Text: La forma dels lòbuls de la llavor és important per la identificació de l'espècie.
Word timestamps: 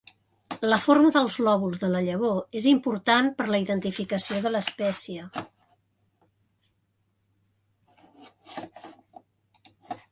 La 0.69 0.77
forma 0.83 1.09
dels 1.17 1.35
lòbuls 1.47 1.81
de 1.83 1.89
la 1.95 1.99
llavor 2.05 2.39
és 2.61 2.67
important 2.71 3.29
per 3.41 3.47
la 3.51 3.59
identificació 3.65 4.41
de 4.47 4.53
l'espècie. 4.55 5.29